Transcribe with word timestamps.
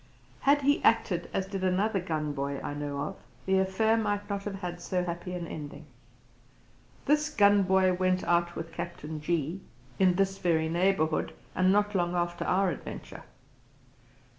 Had 0.39 0.63
he 0.63 0.83
acted 0.83 1.29
as 1.31 1.45
did 1.45 1.63
another 1.63 1.99
gun 1.99 2.33
boy 2.33 2.59
I 2.63 2.73
know 2.73 3.01
of, 3.01 3.17
the 3.45 3.59
affair 3.59 3.95
might 3.97 4.27
not 4.27 4.41
have 4.45 4.55
had 4.55 4.81
so 4.81 5.03
happy 5.03 5.33
an 5.33 5.45
ending. 5.45 5.85
This 7.05 7.29
gun 7.29 7.61
boy 7.61 7.93
went 7.93 8.23
out 8.23 8.55
with 8.55 8.71
Captain 8.73 9.21
G 9.21 9.61
in 9.99 10.15
this 10.15 10.39
very 10.39 10.69
neighbourhood, 10.69 11.33
and 11.53 11.71
not 11.71 11.93
long 11.93 12.15
after 12.15 12.43
our 12.45 12.71
adventure. 12.71 13.25